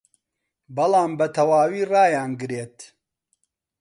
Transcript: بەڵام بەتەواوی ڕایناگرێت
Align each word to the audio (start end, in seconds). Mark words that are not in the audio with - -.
بەڵام 0.75 1.11
بەتەواوی 1.19 1.87
ڕایناگرێت 1.91 2.77